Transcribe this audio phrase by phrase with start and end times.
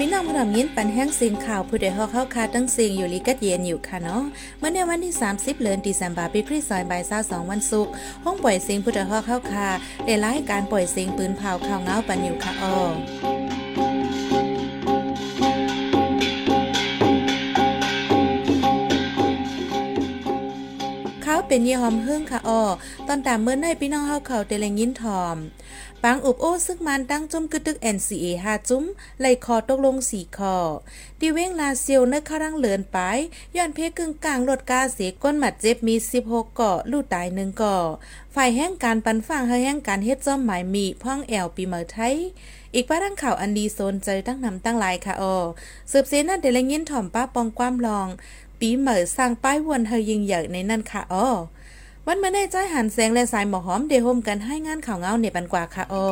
[0.00, 4.22] พี่น้องผู้นำยินปันแห้งเสียงข่าวผู้ใดฮอกเข้าคาตั้งเสียงอยู่ลิกัดเย็นอยู่ค่ะเนาะ
[4.58, 7.92] เมื่อในวันที่ 30เดือนธันวาคมปีคริสต์ศักราช22วันศุกร์
[8.24, 9.68] ห้องปล่อยเสียงผู้ใดฮอกเข้าคา
[10.04, 13.35] ได้รายการปล่อยเสียงปืนเผาข่าวเงาปันอยู่ค่ะอ๋อ
[21.48, 22.62] เป็นเยี่หอมเฮืองค่ะอ้อ
[23.08, 25.36] ตอนตามเมื่อในพี่น้องเฮาเขาเตแลงยินทอม
[26.02, 28.84] ปังอุบโอ้ซึกมันตั้งจุ้มกึดตึก NCA 5จุ้ม
[29.20, 30.56] ไหลคอตกลง4คอ
[31.20, 32.98] ดีเว้งลาเซียวเนึกเข้ารังเหลือนไป
[33.56, 37.86] ย้อนเพกึ่งกลางรถกาเสียก้นหมัดเจ็บมี 16เกาะลู่ตาย1เกาะ
[38.34, 42.16] ฝ่ายแห่งการปันฟังเฮแห่งการเฮ็ดจ้อมหมายมีพ่องแอวปีเมือไทย
[42.74, 45.36] อีกป้าดังข่าวอันดีโซนใจตั้งนำตั้งลายค่ะออ
[45.90, 48.08] สืบเสนั่นเดลงยินถ่อมป้าปองความลอง
[48.60, 51.26] ปีเหมอสร้างป้ายวนเธอยิงใหญ่ในนั่นค่ะอ๋อ
[52.06, 56.06] วันเมื่อได้ใจหันแสงและสายหมอหอมเดโฮมกันให้งานข่าวเงาในปันกว่าค่ะโอ๋อ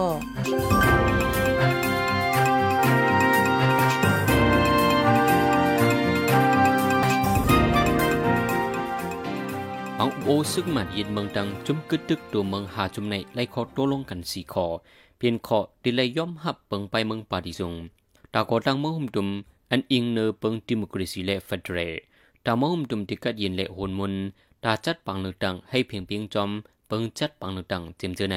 [10.00, 14.66] อังโอซึกมันยินเมืองดังจุมกึดตึกตัวเมืองหาจุมในไล่คอตัวลงกันสี่คอ
[15.16, 17.74] เพียนคอดิเลยย่อมหับเปิงไปเมืองปาดิสง
[18.34, 19.28] ตากอดังเมืองหุมดุม
[19.70, 21.78] อันอิงเนอเปิงดิมกรีซีและเฟเดเร
[22.47, 24.14] ดาวมอมดุมติกัดยินเละหนมุน
[24.64, 26.50] ตาจัดปังหนึ่งตังให้เพียงเพียงจอม
[26.89, 28.37] เปิงจัดปังหนึ่งตังเจมเจอใน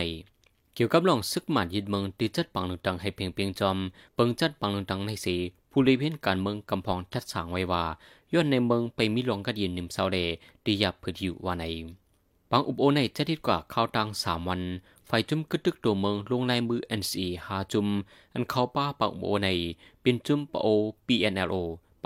[0.76, 3.78] เกี่ยวกับลองซึกหมัดยิดเมืองตีจัดปังหนึ่งตังให้เพียงเพียงจอม
[4.16, 5.36] เปิงจัดปังหนึ่งตังในสี
[5.72, 7.84] ผู้ริเพี้นการเมืองกำพองทัดสางไว้ว่า
[8.34, 10.18] ย้อนในเมืองไปมิลองกัดยินนิมเซาเด
[10.66, 11.66] ตียับเพื่ออยู่ว่าใน
[12.52, 14.62] ปังอุบโอในจะทิดกว่าข้าวตังสามวัน
[15.08, 17.88] ไฟจุ่มกึดตึกตัวเมืองลงในมือเอ็นซีหาจุ่ม
[18.34, 19.48] อันเขาป้าปังอุบโอใน
[20.02, 20.68] เป็นจุ่มปะโอ
[21.06, 21.56] ปีเอ็นเอลโอ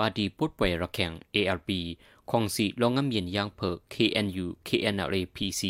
[0.06, 1.70] ะแข่ง ALP
[2.30, 5.62] ของสีลองงำเย็นยางเพิก KNU KNLA PC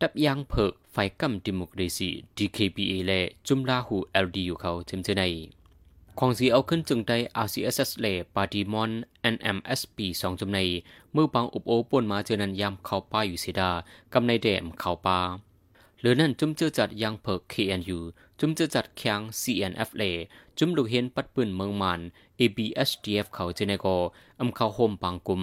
[0.00, 5.22] ดับยางเพิกไฟกำดิโมคราซี DKPA และจุมลาหู LDU เขาเจมเจใน
[6.18, 8.90] ของสีเอาขึ้นจึงได้ RCSS และปาดีมอน
[9.34, 10.58] NMSP สองจุมใน
[11.12, 13.70] เมื่อปังอุบโอป่นมาเจอนันยามเข้าป้าอยู่เสดา
[14.12, 15.18] กำในแดมเข้าป้า
[16.00, 17.98] หรือนั่นจุมเจอจัดยางเพิก KNU
[18.38, 20.04] จุมเจอจัดแข้ง CNF เล
[20.58, 22.00] จุมลูกเห็นปัดปืนเมืองมัน
[22.40, 23.86] ABSDF เขาเจเนโก
[24.40, 25.42] อำเขาโฮมปังกุม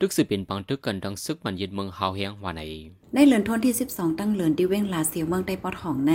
[0.00, 2.62] ตึกสิเป็นปังตึกกันดังซึกมันยึดเมืองฮาวเฮียงว่าใน
[3.14, 6.12] ในเหลือนทนที่ 12 ตั้งเหลือนดิเว้งลาเสียวเมืองใต้ปอดของใน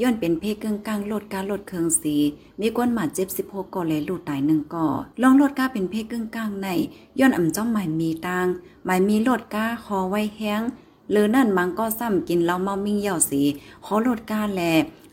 [0.00, 2.16] ย้อนเป็นเพกึ่งกลางโลดการโลดเคืองสี
[2.60, 4.86] มีก้นหมาเจ็บ 16ก่อเลยลูดตายหนึ่งก่อ
[5.22, 6.68] ลองโลดก้าเป็นเพกึ่งกลางใน
[7.18, 8.46] ย้อนอ่ำจ้อมหมายมีตาง
[8.84, 10.62] หมายมีโลดก้าคอไว้แห้ง
[11.10, 13.42] หรือนั่นมังก็ซ้ำกินเหล้าเมามิ่งเหย่าสี
[13.84, 14.60] ขอโลดก้าแล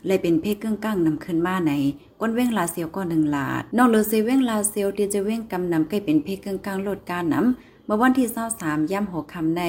[0.06, 1.72] เลยเป็นเพกึ่งกลางนำขึ้นมาใน
[2.20, 9.62] ก้นเว้งลาเซียวก็หนึ่งลาดนอกเหลือเซเว้งลาเซียวที่จะเว้งกำนำใกล้เป็นเพกึ่งกลางโลดก้านำเมื่อวันที่23ย่ำหัวคำใน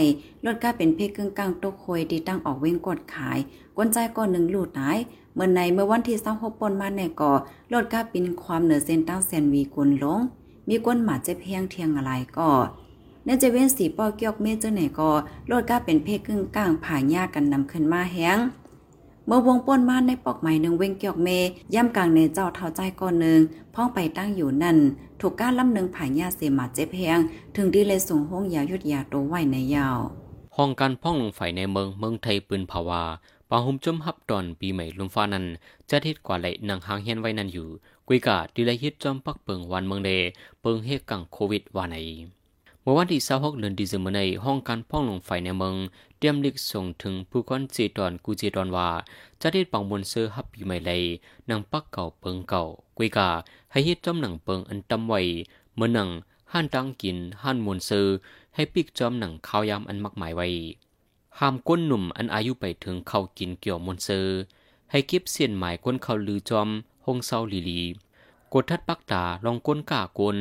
[0.46, 3.38] รถก้าเป็นเพศกึ่งกลางตกโคยที่ตั้งออกเว้งกดขาย
[3.76, 4.98] กวนใจก่อนหนึ่งลูดหาย
[5.36, 7.32] เมื่อในเมื่อวันที่26ปนมาในก่อ
[7.74, 10.20] รถก้าปินความเหนือเส้นตั้งแสนวีกุลลง
[10.68, 12.52] มีก้นหมาเจ็บเพียงเทียงอะไรก่อ
[13.26, 15.12] เนจะเว้นสีปอเกียกเมเจอไหนก่อ
[15.50, 18.38] รถก้าเป็นเพศกึ่งกลางผ่ายากันนำขึ้นมาแห้ง
[19.28, 21.30] เมื่อวงป้นมาในปอกใหม่หนึ่งเว้งเกียกเม
[21.74, 23.40] ย่ำกลางในเจ้าเท้าใจก่อนหนึ่ง
[23.74, 24.78] พ้องไปตั้งอยู่นั่น
[25.20, 27.20] ถูกก้านลำหนึ่งผ่ายาเสมาเจ็บแพง
[27.56, 30.00] ถึงดีเลยส่งห้องยายุดยาโตไว้ในยาว
[30.56, 33.04] ห้องการพ่องลงไฟในเมืองเมืองไทยปืนภาวา
[33.50, 35.46] ปาหุมจมฮับตอนปีใหม่ลุมฟ้านั้น
[35.90, 37.68] จะทิดกว่าไหลนางหางเฮียนไว้นั่นอยู่
[38.08, 40.12] กุยกาดีเลยฮิตจอมปักเปิงวันเมืองเด
[40.62, 41.96] เปิงเฮกังโควิดว่าไหน
[42.84, 45.76] เมื่อวันที่26เดือนธันวาคมในห้องการพ่องลงไฟในเมือง
[46.18, 48.90] เตรียมลิกส่งถึงผู้คนเจตอนกูเจตอนว่า
[49.42, 51.02] จะทิดปังบนเสื้อฮับปีใหม่เลย
[51.50, 52.64] นางปักเก่าเปิงเก่า
[52.98, 53.30] กุยกา
[53.72, 55.22] ให้ฮิตจอมหนังเปิงอันตำไว้
[55.76, 56.10] เมื่อหนัง
[56.52, 58.06] ห้านตังกินห้านมวนซื้อ
[58.56, 60.48] ให้ปิกจอมหนังข้าวยำอันมากมายไว้
[61.40, 64.26] ห้ามก้นหนุ่มอันอายุไปถึงเข้ากินเกี่ยวมวนซื้อ
[64.92, 66.70] ให้เก็บเสียนหมายก้นเขาลือจอม
[67.06, 67.82] หงเศร้าลีลี
[68.54, 70.38] กดทัดปักตาลองก้นกากล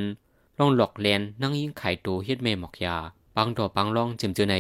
[0.62, 2.97] ลองหลอกแลนนั่งยิงไข่โตเฮ็ดแม่หมอกยา
[3.36, 4.54] ปังดอปังลองเจมเจอใน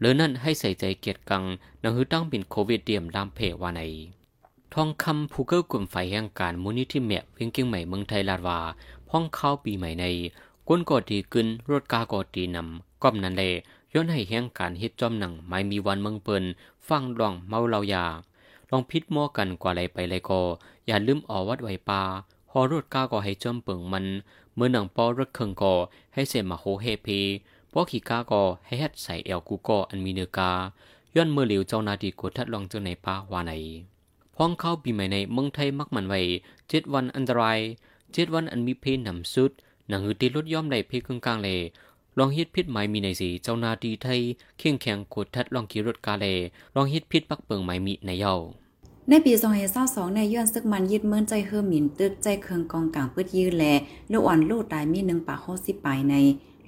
[0.00, 1.44] หรือนั่นให้ใส่ใจเกียรติกัง
[1.82, 3.80] นังหือตั้งเป็นโควิดเดียมลามเพวาใน
[4.74, 8.58] ทองคำผู้เกิดกลุ่มไฟแห่งการมูลนิธิแมบเพียงเก่งใหม่เมืองไทยลาดวา
[9.08, 10.04] พ้องเข้าปีใหม่ใน
[10.68, 13.52] ก้นกอดีขึ้นรถกากอดีนำก้อมนันเลย
[13.94, 16.44] ย้อนให้แห่งการเฮ็ดจอมหนังไม่มีวันเมืองเปิน
[16.88, 18.04] ฟังดองเมาเหลายา
[18.70, 20.40] ลองพิษมัวกันกว่าไรไปไรก็
[20.86, 22.02] อย่าลืมออวัดไวปา
[22.52, 24.06] หอรถกาก็ให้จอมเปิงมัน
[24.60, 25.74] เมื่อหนังปอรถเคิงก็
[26.14, 27.08] ให้เสมาโฮเฮเพ
[27.72, 30.50] พวกขี่กาก็ให้ฮัดใส่เอลกูก็อันมีเนกา
[31.16, 33.52] ย้อนเมื่อเหลียวเจ้านาดีกดทัดลองเจ้าในป้าวาใน
[34.36, 36.20] พ้องเข้าปีใหม่ในเมืองไทยมักมันไว้
[36.68, 37.58] เจ็ดวันอันตราย
[38.12, 39.50] เจ็ดวันอันมีเพนำสุด
[39.88, 41.58] หนังหือตีรถย่อมได้เพกกลางๆเลย
[42.18, 44.20] ลองฮิตพิษหมายมีในสีเจ้านาดีไทย
[44.58, 46.26] เข่งแข็งกดทัดลองขี่รถกาเล
[46.74, 48.36] ลองฮิตพิษปักเปิงหมายมีในเย้า
[49.10, 49.32] ในปี
[49.74, 53.64] 2022ในย้อนซึกมันยึดเมือใจเฮอหมินตึกใจเคืองกองกลางปืดยื้อแล
[54.12, 56.14] ลูกอ่อนลูกตายมีหนึ่งปาก60ปายใน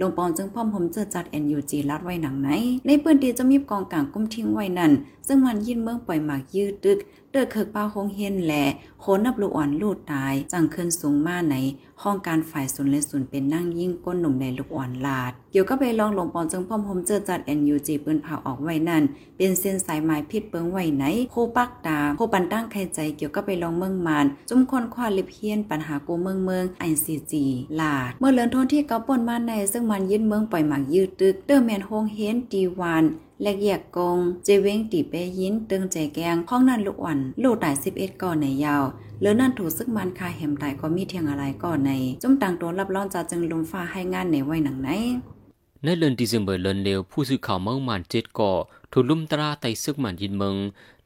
[0.00, 2.48] ลงปอนจึงพ่อมผมเจอจัดแอนยูจีรัดไว้หนังไหน
[2.86, 4.92] ในปืนดีจะมีกองกลางกุ้มทิ้งไว้นั่น
[5.26, 6.98] ซึ่งมันยินเมืองปล่อยหมากยืดตึก
[7.32, 8.64] เดือดเคิกป้าคงเฮียนแหล่
[9.00, 11.54] โคนนับลูกอ่อนลูดตายจังขึ้นสูงมาไหน
[12.02, 19.02] ห้องการฝ่ายศูนย์และศูนย์เป็นนั่งยิ่งก้นหนุ่มในลูกอ่อนลาด เกี่ยวก็ไปลองหลงปอนจึงพ่อมผมเจอจัด NUG ปืนเผาออกไว้นั่น
[19.36, 27.44] เป็นเส้นสายไม้พิษเปิงไว้ไหน โคปักตาโคปันตั้งใครใจเกี่ยวก็ไปลองเมืองมาน จุมคนคว้าลิเพียนปัญหากูเมืองเมืองไอซีจี
[27.80, 33.04] ลาด เมื่อเลือนทนที่เกาป่นมาในซึ่งมันยึดเมืองปล่อยหมากยืดตึกเดอร์แมนโฮงเฮนดีวาน
[33.42, 38.82] และแยกกงเจเวงตีเปยินตึงใจแกงห้องนั่นลูกอ่อนลูกตาย11ก่อนในยาว
[39.18, 41.92] เหลือนั่นถูกซึกมันคาแหมตายก็มีเทียงอะไรก่อนใน
[42.22, 44.88] จุ่มต่างตัวรับร้องจะจึงลุมฟ้าให้งานในไว้หนังไหน
[45.84, 48.52] ในเดือนธันวาคมเดือนเร็วผู้สื่อข่าวเมืองมันเจ็ดก่อ
[48.92, 50.54] ถูกลุ่มตราไตซึกมันยินเมือง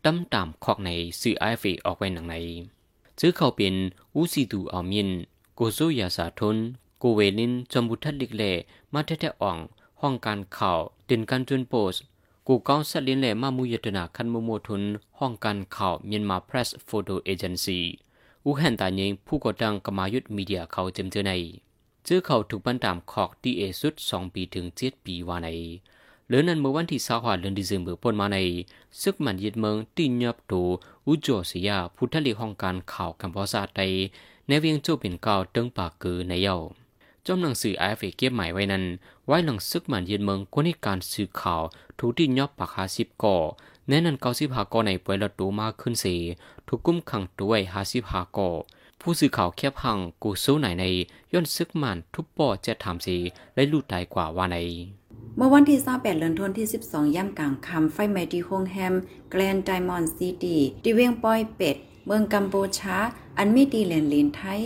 [0.04, 0.90] ตั้มตามคอกใน
[1.20, 2.34] สื่อไอเฟออกไว้หนังใน
[3.20, 3.74] ซื้อเขาเป็น
[4.14, 5.08] อูซีตูอามิน
[5.56, 6.56] โกโซยาสาทน
[6.98, 8.52] โกเวลินจอมบุทัดลิกเล่
[8.92, 9.58] มาแท้ๆอ่อง
[10.00, 11.94] ห้องการข่าวเด่นการจุนโปส
[12.48, 14.82] กูก้องสัตเลียนแหล่มามุยตนาคันโมโมทุน
[15.18, 17.80] ห้องการข่าวเมียนมาเพรสโฟโตเอเจนซี
[18.44, 21.32] อูแห่นตาเยงผู้ก่อตั้งกมายุทธมีเดียเขาเจมเจอใน
[22.04, 25.48] เจอเขาถูกบันตามขอกดีเอสุดสองปีถึงเจ็ดปีวาใน
[26.26, 28.38] เหลือนั้นเมื่อวันที่สาวเดือนดิเซมเบอร์ปนมาใน
[29.00, 30.62] ซึกมันยึดเมืองตีนยับตู
[31.06, 33.80] อุจโจสียพุทธลีห้องการข่าวกัมพูชาไต
[34.46, 36.58] ในเวียงโจเป็นเก่าตึงปากคือในเย้า
[37.26, 38.84] จอมหนังสือไอเฟเก็บหมายไว้นั้น
[39.26, 41.62] ไว้หลังซึกมันยืนเมืองกวนให้การสื่อข่าว
[41.98, 43.36] ถูกที่ยอบปากหาสิบก่อ
[43.88, 46.16] แน่นันเกาสิบหาก่อในปวยละตัวมากขึ้นเสี
[46.66, 48.50] ถูกกุ้มขังตัวไว้หาสิบหาก่อ
[49.00, 50.84] ผู้สื่อข่าวแคบหังกูสู้ไหนใน
[51.32, 53.16] ย่นซึกมันทุบปอจะถามสี
[53.54, 54.56] และลูดตายกว่าว่าใน
[55.36, 58.94] เมื่อวันที่28เดือนธันวาคมที่ 12 ย่ำกลางค่ำไฟไหม้ที่โฮงแฮม
[59.30, 62.96] แกรนไดมอนด์ซิตี้ที่เวียงปอยเป็ด เมืองกัมพูชา
[63.38, 64.62] อันมีดีเลนลินไทย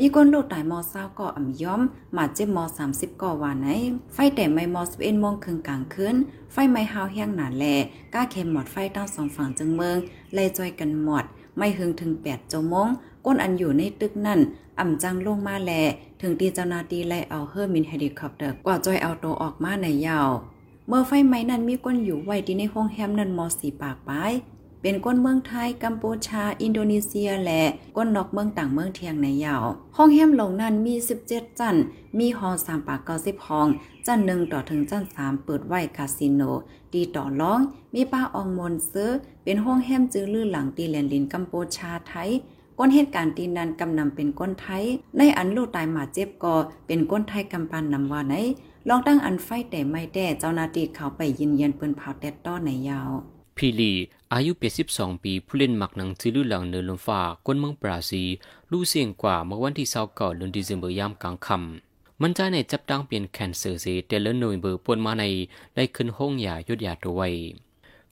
[0.00, 1.80] มีคนลูกตายมอเศร้าก่ออ่ำย้อม
[2.16, 3.68] มาเจ็บมอ30ก่อว่าไหน
[4.14, 6.16] ไฟแต่ไม่มอ11โมงครึ่งกลางคืน
[6.52, 7.64] ไฟไม่ฮาวแห้งหนาแล
[8.14, 9.96] ก้าเข็มหมดไฟตั้งสองฝั่งจึงเมือง
[10.34, 11.24] เลยจอยกันหมด
[11.56, 12.88] ไม่หึงถึง8ชั่วโมง
[13.24, 14.40] ก้นอันอยู่ในตึกนั่น
[14.78, 15.72] อ่ำจังลงมาแล
[16.20, 20.30] ถึงตีเจ้านาตีไลเอาเฮอร์มินเฮลิคอปเตอร์กว่าจอยเอาตัวออกมาในยาว
[20.88, 24.32] เมื่อไฟไหม้นั้นมีก้นอยู่ไว้ที่ในห้องแฮมนั่นมอสีปากปาย
[24.82, 27.62] เป็นก้นเมืองไทย กัมพูชา อินโดนีเซีย และ
[27.96, 29.64] ก้นนอกเมืองต่างเมืองเทียงในยาว
[29.96, 30.94] ห้องแฮมลงนั้นมี
[31.28, 31.76] 17 จัน
[32.18, 33.68] มีหอสามปากเก้าสิบห้อง
[34.06, 36.42] จันหนึ่งต่อถึงจันสามเปิดไว้คาสิโน
[36.94, 37.60] ดีต่อร้อง
[37.94, 39.10] มีป้าอองมนซื้อ
[39.44, 42.30] เป็นห้องแฮมจื้อลือหลังตีแลนลินกัมพูชาไทย
[42.78, 44.84] ก้นเหตุการณ์ตีนันกำนำเป็นก้นไทย
[45.18, 46.54] ในอันลูกตายหมาเจ็บก่อ
[46.86, 48.34] เป็นก้นไทยกำปันนำว่าไหน
[48.88, 53.10] ลองตั้งอันไฟแต่ไม่แด่เจ้านาตีเขาไปยินเย็นเปิ้นเผาแตดต้อในยาว
[53.58, 53.92] พีลี
[54.34, 54.52] อายุ
[54.88, 58.28] 82 ปี ผู้เล่นหมักหนังจื้อลือหลังเนินลมฟ้าก้นเมืองบราซิล
[58.70, 65.24] ลู่เสียงกว่าเมื่อวันที่29เดือนธันวาคมยามกลางค่ำมันใจในจับตังเปลี่ยนแคนเซอร์เซเตเลนโนเบอร์ปนมาใน
[65.74, 67.28] ได้ขึ้นห้องยายุดยาตัวไว้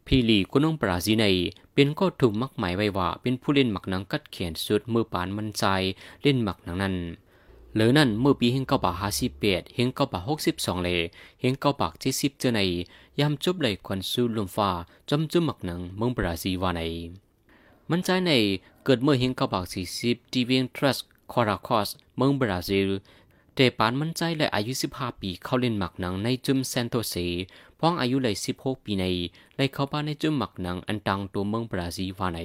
[0.07, 1.27] พีลีก้นน้องบราซิลใน
[1.75, 5.65] เป็นก็ถูกมักหมายไว้ว่าเป็นผู้เล่นหมักหนังกัดเขียนสุดมือปานมันใจ
[6.23, 6.97] เล่นหมักหนังนั้น
[7.79, 11.01] หลือนั่นเมื่อปีเฮงเก้าบาห้าสิบแปดเฮงเก้าบาหกสิบสองเลย
[11.41, 12.61] เฮงเก้าบาเจ็ดสิบเจอใน
[13.21, 14.71] ยามจบเลยควันซูลมฟ้า
[15.11, 16.81] จำจุ่มหมักหนังเมืองบราซิลวาใน
[17.91, 18.33] มันใจใน
[18.85, 20.99] เกิดเมื่อเฮงเก้าบาสี่สิบดีเวียงทรัส
[21.33, 22.89] คอราคอสเมืองบราซิล
[23.55, 27.15] แต่ปานมันใจเลยอายุสิบห้าปีเข้าเล่นหมักหนังในจุมเซนโตเซ
[27.79, 29.05] พ้องอายุเลยสิบหกปีใน
[29.57, 32.41] เลยเข้าบ้านในจุมหมักหนังอันตังตัวเมืองบราซิลวาใน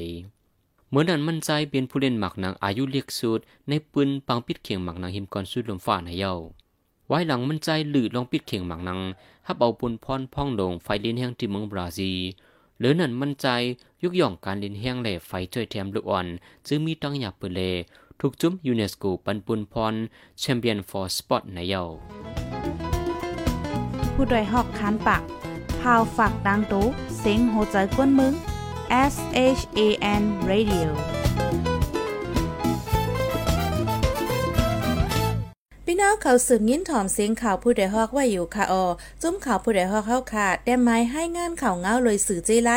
[0.91, 6.33] เหมือนั้นมันใจเป็นผู้เล่นหมักหนังอายุเล็กสุดในปืนปังปิดเขียงหมักหนังหิมก่อนสุดลมฟ้าในเย้า
[7.07, 8.99] ไว้หลังมันใจหลือลองปิดเขียงหมักหนัง
[9.47, 12.17] ฮับเอาปุนพรพ่องลงไฟเล่นแห้งที่เมืองบราซิล
[12.79, 13.47] หรือนั้นมันใจ
[14.03, 16.27] ยกย่องการเล่นแห้งแหล่ไฟจ่อยแถมลูกอ่อน
[16.67, 17.61] จึงมีตั้งหยาบเปเล
[18.19, 19.93] ถูกจุ้มยูเนสโกปันปุนพร
[20.39, 21.83] แชมเปียนฟอร์สปอร์ตในเย้า
[24.13, 25.21] ผู้ดยหอกคานปาก
[25.79, 26.85] พาวฝากดังตู้
[27.19, 28.35] เซ็งโหใจกวนมึง
[28.91, 31.70] S H A N Radio
[35.93, 38.85] พี่น้องเขาสืบยินถ่อมเสียงข่าวผู้ใดฮอกว่าอยู่ค่ะออ
[39.21, 42.71] จุ้มข่าวผู้ใดฮอกเข้าค่ะแต่ไม้ให้งานข่าวเงาเลยสื่อเจไล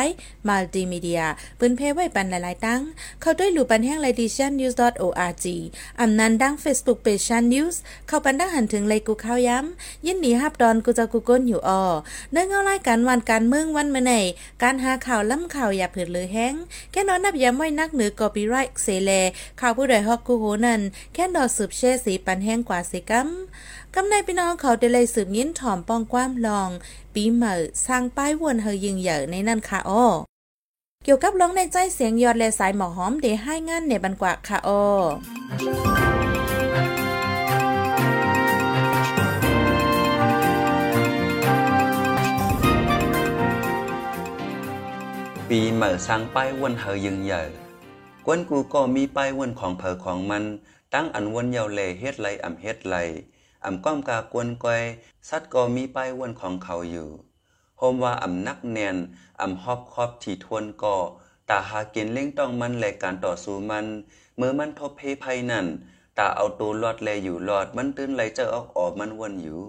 [0.47, 1.21] มัลติมีเดีย
[1.59, 2.81] ปืนเพไว้ปันหลายๆตั้ง
[3.21, 5.45] เขาด้วยหลู่ปันแห้งไลดิชันนิวส์ .org
[5.99, 11.83] อำนันดัง Facebook Page ชันนิวส์เข้าปันดังหันถึงเลยกูข้าวย้ำยินดีฮับดอนกูจะกูก้นอยู่ออ
[12.31, 14.13] เนื่อเอารายการวันการเมืองวันเมื่อไหน
[14.63, 16.53] การหาข่าวล้ำข่าวอย่าเผิดเลยแห้ง
[16.91, 19.11] แค่นอนนับย้ำไว้นักเหนือกอปีไรเซเล
[19.59, 20.81] ข่าวผู้ใดฮอกกูโหนั่น
[21.13, 23.29] แค่ดอสืบเช่สีปันแห้งกว่าสิกัม
[23.93, 26.69] กำในพี่น้องเขาได้เลยสืบยินถ่อมป้องความลอง
[27.13, 27.53] ปีเหมอ
[27.87, 30.05] สร้างป้ายวนเฮยิงเหยอในนั่นค่ะอ้อ
[31.03, 34.83] เกี่ยวกับร้องในใจเสียงยอดและสายหมอหอมเดให้งานในบันกว่าค่ะออ
[45.49, 47.43] ปีเหม่อสร้างป้ายวนเฮอยึงใหญ่
[48.25, 50.43] กวนกูก็มีป้ายวนของเผอของมัน
[50.97, 52.95] ตั้งอันวนเยาวเลเฮ็ดไรอ่ำเฮ็ดไร
[53.65, 54.83] อ่ำก้อมกากวนก้อย
[55.29, 57.09] สัตว์ก็มีป้ายวนของเขาอยู่
[57.77, 58.95] โฮมว่าอ่ำนักแนน
[59.41, 60.97] อ่ำฮอบคอบที่ทวนก่อ
[61.49, 63.85] ตาหากินเล่งต้องมันและการต่อสู้มัน
[64.37, 65.65] เมื่อมันทบเพภัยนั่น
[66.17, 69.61] ตาเอาตัวรอดแลอยู่รอดมันตื้นไหลเจอออกออกมันวนอยู่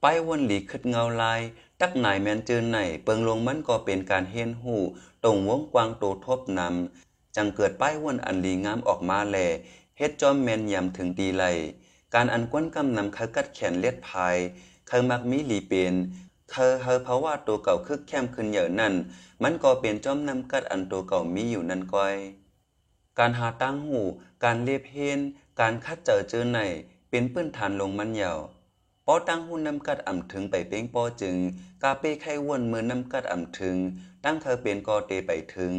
[0.00, 1.40] ไปวนหลีขึ้นเงาลาย
[1.80, 4.76] ตักไหนายแมนเจอไหนเปิงลงมันก็เป็นการเฮียนหู
[5.24, 9.38] ตรงวงกวางโตทบนำจังเกิดป้ายวนอันลีงามออกมาแล
[10.02, 11.44] เฮ็ดจอมแมนยำถึงดีไหล
[12.14, 14.36] การอันกวนกำนำเขากัดแขนเลียดพาย
[14.88, 15.94] เขามักมีหลีเป็น
[16.50, 18.94] เคอเฮอเพราะว่าตัวเก่าคึกแคมขึ้นเยอะนั่น
[19.42, 22.16] มันก็เป็นจอมนำกัดอันตัวเก่ามีอยู่นั่นก้อย
[23.18, 24.00] การหาตั้งหู
[24.44, 25.20] การเลียบเฮน
[25.60, 26.58] การคัดเจอเจอไหน
[27.10, 28.38] เป็นปื้นฐานลงมันเยาว
[29.06, 31.36] ปอตั้งหุ้นนำกัดอ่ำถึงไปเป้งปอจึง
[31.82, 33.76] กาเป้ไข้วนมือนำกัดอ่ำถึง
[34.24, 35.72] ตั้งเธอเป็นกอเตไปถึง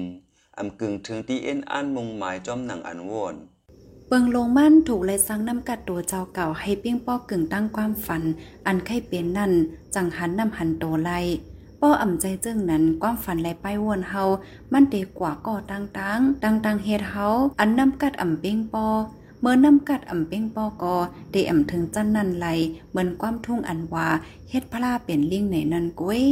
[0.58, 3.38] อ่ำกึ่งถึงที่เอ็นอันมุงหมายจอมหนังอันวน
[4.08, 8.24] เปิงลงมั่นถูกเลยสังน้ำกัดตัวเจ้าเก่าให้เปี้ยงป้อกึ่งตั้งความฝัน
[8.66, 9.52] อันไข้เป็นนั่น
[9.96, 11.12] จังหันนำหันโตไล
[11.82, 14.24] ป้ออ่ำใจเจิ้งนั้นความฝันไหลไปวนเฮา
[14.72, 17.28] มันเดกว่าก่อตังตังตังตังเฮ็ดเฮา
[17.60, 18.88] อันน้ำกัดอ่ำเป้งปอ
[19.42, 20.96] เมื่อน้ำกัดอ่ำเป้งปอกอ
[21.32, 22.48] เดอ่ำถึงจันนันไหล
[22.90, 24.08] เหมือนความทุ่งอันว่า
[24.50, 26.24] เฮ็ดพลาเป็นลิงในนันกุ้ย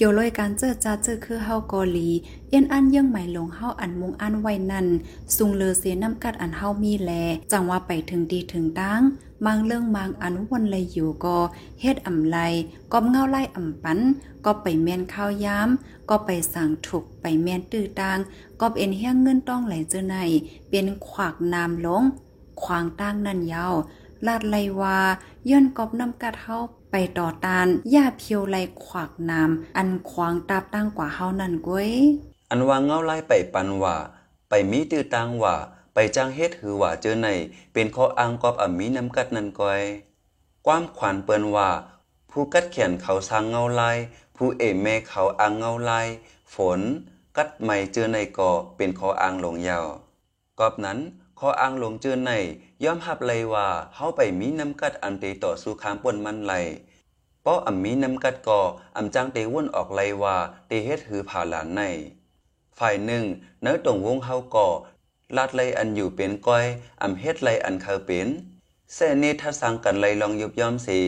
[0.00, 2.10] เกี่ยวลอยการเจอจาเจอคือเฮากอลี
[2.50, 4.86] เย็นอันยังใหม่ลงเฮาอันมุงอันไว้นั่น
[5.36, 7.10] สุงเลอเสียน้ำกัดอันเฮามีแล
[7.52, 9.00] จังว่าไปถึงดีถึงตั้ง
[9.46, 11.36] บางเรื่องบางอันวนเลยอยู่ก็
[11.80, 12.38] เฮ็ดอ่ำไล
[12.92, 13.98] กอบเงาไล่อ่ำปัน
[14.44, 15.68] ก็ไปแม่นข้าวยาม
[16.08, 18.18] ก็ไปสั่งถูกไปแม่นตื้อตาง
[18.60, 20.16] ก็เป็นเฮียงเงินต้องไหลเจอใน
[20.68, 22.02] เป็นขวากน้ำลง
[22.62, 23.74] ขวางตั้งนั่นยาว
[24.26, 24.98] ลาดไลวา
[25.50, 26.56] ย้อนกอบน้ำกัดเฮา
[26.90, 31.90] ไปต่อตานย่าเพียวไลขวากน้ำอันขวางตาบตั้งกว่าเฮานั่นก้วย
[32.50, 33.96] อันว่าเงาไล่ไปปันว่า
[34.48, 35.54] ไปมีตื้อตังว่า
[35.94, 37.28] ไปจ้างเฮ็ดหือว่าเจอใน
[37.72, 39.82] เป็นข้ออ้างกอบอ่ำมีน้ำกัดนั่นก้อย
[40.66, 41.70] ความขวัญเปิ้นว่า
[42.30, 43.96] ผู้กัดเขียนเขาสร้างเงาลาย
[44.36, 46.06] ผู้เอแม่เขาอ้างเงาลาย
[46.54, 46.80] ฝน
[47.36, 49.86] กัดใหม่เจอในก่อเป็นข้ออ้างหลงยาว
[50.58, 50.98] กอบนั้น
[51.42, 52.32] ขออ้างหลงเจอใน
[52.84, 56.52] ย่อมหับเลยว่าเฮาไปมีน้ำกัดอันเตต่อสู้คามป่นมันไหล
[57.42, 58.60] เพราะอ่ำมีน้ำกัดก่อ
[58.96, 61.80] อ่ำจังเตวนออกเลยว่าเตเฮ็ดหือผ่าหลานใน
[62.78, 63.24] ฝ่ายหนึ่ง
[63.62, 64.68] เนื้อตรงวงเฮาก่อ
[65.36, 66.66] ลาดไลอันอยู่เป็นก้อย
[67.02, 68.28] อำเฮ็ดไลอันเขาเป็น
[68.94, 70.98] เสเนถ้าสังกันไลลองยุบย่อมสี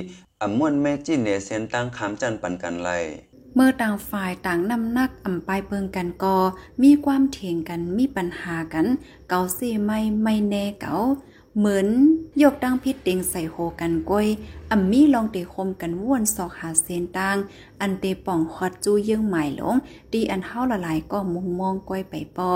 [0.43, 2.91] อำม่วนแม่จิ้นเนเซนตั้งคำจันปันกันไล
[3.55, 6.37] เมื่อต่างฝ่ายต่างนำนักอ่ำปายเปิงกันกอ
[6.83, 8.87] มีความเถียงกันมีปัญหากัน
[9.29, 10.95] เกาเสียไม่ไม่แน่เกา
[11.59, 11.87] เหมือน
[12.43, 14.27] ยกดังพิษเต็งใส่โหกันก้อย
[14.71, 17.37] อ่ำมีลองเตคมกันว่วนสอกหาเส้นต่าง
[17.81, 19.75] อันเตป่องฮอดจูเยื่องหมายหลง
[20.13, 22.51] ดีอันเฮาละลายก็มุงมองก้อยไปปอ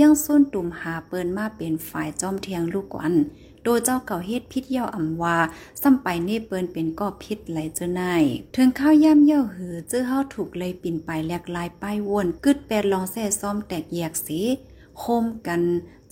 [0.00, 3.14] ยังส้นตุ่มหาเปินมาเป็นฝ่ายจอมเทียงลูกกวัน
[3.64, 5.36] โดยเจ้าเก่าเฮ็ดพิษเย่าอ่ำวา
[5.82, 8.24] ซ้ำไปเน่เปิ้นเป็นก็พิษไหลเจ้านาย
[8.56, 14.40] ถึงข้าวย่ำเย่าหือเจ้าเฮาถูกเลยปิ่นไปแลกลายป้ายวนกึดแปดลองแซ่ซ้อมแตกแยกสี
[14.98, 15.62] โคมกัน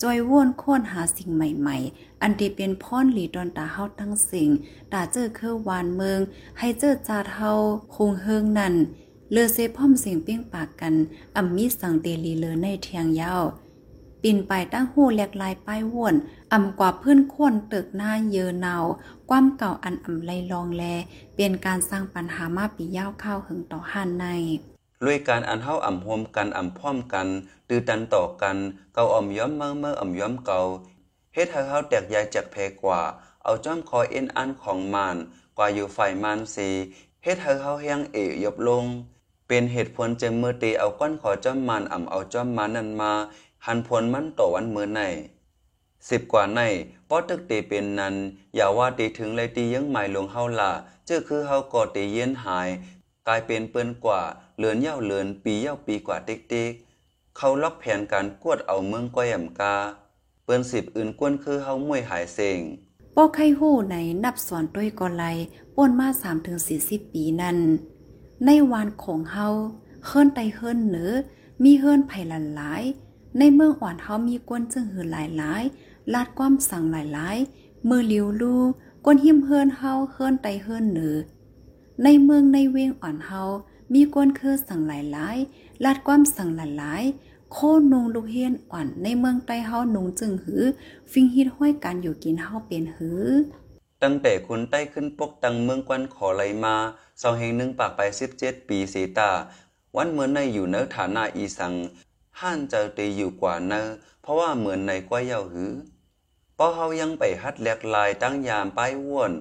[0.01, 4.49] จอยว่วนโค่นหาสิ่งใหม่ๆ อันที่เป็นพ่อนหลีดอนตาเฮาทั้งสิ่ง
[4.93, 6.19] ตาเจอคือวานเมือง
[6.59, 7.51] ให้เจอจาเฮา
[7.95, 8.75] คงเฮิงนั่น
[9.31, 10.93] เลือเซพ่อมเสียงเปี้ยงปากกัน
[11.35, 13.43] อ่ำมีสังเตลีเลอในเทียงยาว
[14.23, 16.15] ปินไปตั้งหูแหลกลายป้ายว่วน
[16.53, 18.75] อ่ำกว่าเพื่อนควนตึกหน้าเยอเนา
[19.29, 20.83] ความเก่าอันอ่ำไลลองแล
[21.35, 24.25] เป็นการสร้างปัญหามาปีย่าวข้าวหึงต่อห้านใน
[25.05, 27.27] ลุยการอันเฮาอ่ำโฮมกันอ่ำพร้อมกัน
[27.69, 28.57] ตือตันต่อกัน
[28.93, 30.59] เกาอ่อมย้อมเมื่อเมื่ออ่ำย้อมเกา
[31.33, 33.01] เฮ็ดให้เฮาแตกยายจากแพกว่า
[33.43, 35.17] เอาจ้อมคอเอ็นอันของมาน
[35.57, 36.69] กว่าอยู่ฝ่ายมานสี
[37.23, 38.85] เฮ็ดให้เฮาเฮียงเอยบลง
[39.47, 43.11] เป็นเหตุผลจะเมื่อตีเอาก้อนขอจ้อมมานอ่ำเอาจ้อมมานนั้นมา
[43.65, 45.01] หันผลมันต่อวันเมื่อใน
[46.09, 46.61] สิบกว่าใน
[47.09, 48.15] ป้อตึกตีเป็นนั้น
[48.55, 50.71] อย่าว่าตีถึงเลยตียังหมายลงเฮาละ
[51.05, 52.69] เจ้าคือเฮาก่อตีเย็นหาย
[53.27, 54.21] กลายเป็นเปิ้นกว่า
[54.57, 59.75] เหลือนเย่าเหลือนปีเย่าปีกว่าติ๊กๆ เขาล็อกแผนการกวดเอาเมืองก้อยยำกา
[60.43, 62.59] เปิ้นสิบอื่นกวนคือเฮามวยหายเซง
[63.15, 65.23] ป้อไข่หู้ในนับสอนต้วยกอไล
[65.75, 67.57] ป่วนมา3ถึง40ปีนั้น
[68.45, 69.47] ในวานของเฮา
[70.05, 71.11] เฮิรนไตเฮิรนเหนือ
[71.63, 72.83] มีเฮิรนไผ่หลันหลาย
[73.39, 75.63] ในเมืองอ่อนเฮามีกวนจึงหือหลายหลาย
[76.13, 77.37] ลาดความสั่งหลายหลาย
[77.89, 78.57] มือเลียวลู
[79.05, 81.17] กวนหิมเฮิรนเฮาเฮิรนไตเฮิรนเหนือ
[82.03, 83.41] ในเมืองในเวียงอ่อนเฮา
[83.93, 85.37] มีกวนคือสั่งหลายหลาย
[85.83, 87.03] ลาดความสั่งหลายหลาย
[87.51, 87.57] โค
[87.91, 90.63] นุงลูกเฮียนอ่อนในเมืองใต้เฮานุงจึงหือ
[91.11, 93.23] ฟิงฮิดห้อยการอยู่กินเฮาเป็นหือ
[94.03, 96.75] ตั้งแต่คุณใต้ขึ้นปกตังเมืองกวนขอไหลมา
[97.21, 99.29] สองแห่งหนึ่งปากไปสิบเจ็ดปีสีตา
[99.95, 101.73] วันเมื่อในอยู่เนื้อฐานะอีสัง
[102.39, 103.81] ห้านเจอตีอยู่กว่าเนอ
[104.21, 105.73] เพราะว่าเหมือนในกว่าเยาหือ
[106.55, 109.31] เพราะเฮายังไปฮัดแหลกลายตั้งยามป้ายว่วน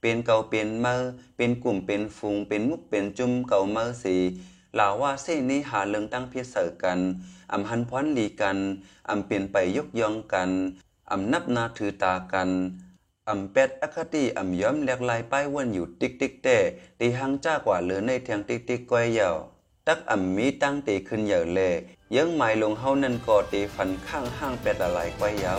[0.00, 1.02] เป็นเก่าเป็นเมอ
[1.36, 4.16] เป็นกลุ่มเป็นฟุงเป็นมุกเป็นจุ่มเก่าเมอสี
[4.78, 6.98] ลาว่าเส้นนี้หาเรื่องตั้งเพียเสอกัน
[7.52, 8.58] อำหันพรลีกัน
[9.10, 10.50] อำเปลี่ยนไปยกย่องกัน
[11.10, 12.50] อำนับนาถือตากัน
[13.28, 16.58] อำเป็ดอคติอำย้อมแหลกลายป้ายว่นอยู่ติ๊กติ๊กแต่
[17.00, 19.30] ตีหังจ้ากว่าเหลือในเทียงติ๊กติ๊กก้อยเหยา
[19.86, 21.74] ตักอำมีตั้งตีขึ้นเหยาเลย
[22.26, 25.54] งหมายลงเฮานั่นก็ตีฟันข้างห้างเป็ดอะไรก้อยเหยา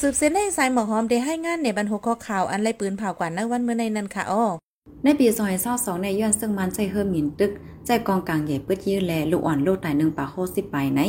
[0.00, 4.44] สืบเส้นได้สายหมอหอมได้ให้งานในบรรทุกข้อข่าวอันไรปืนเผากว่าในวันเมื่อในนั้นค่ะอ้อ
[5.04, 5.26] ในปี
[5.64, 7.52] 2022ในย้อนซึ่งมันใจเฮิมหยินตึก
[7.86, 11.00] ใจกองกลางใหญ่เปิดยื้อแลลูกอ่อนลูกตายหนึ่งปากโคสิบไปไหน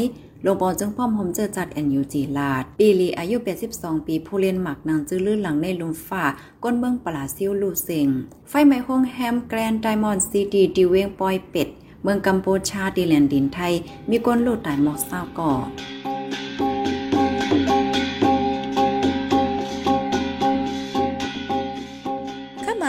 [0.46, 3.38] ลงบอลจึงพ่อมหมเจอจัดแอนยูจีลาด ปีลีอายุ
[3.72, 6.26] 82 ปี ผู้เล่นหมักนางจื้อลื่นหลังในลุมฝ่า
[6.64, 8.08] ก้นเมืองปลาซิวลูเซิง
[8.50, 11.68] ไฟไหม้ห้องแฮมแกรนไดมอนด์ซีดีดิเวงปอยเป็ด
[12.04, 13.74] เมืองกัมพูชาดีแลนดินไทย
[14.10, 15.52] มีก้นลูดตายหมอกเศร้าก่อ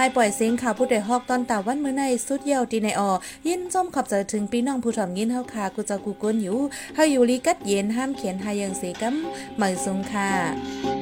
[0.03, 3.11] าหมายปล่อยเสียงข่าวผู้ใดฮอกตอนตาวันเมื่อในสุดเยาวตีในออ
[3.47, 6.59] ยินจมขอบใจถึงพี่น้องผู้ถ่อมยินเฮาค่ะกูจะกูกวนอยู่
[6.95, 9.15] เฮาอยู่ลีกัดเย็นห้ามเขียนหายังเสกัม
[9.57, 11.02] เหมยซงค่ะ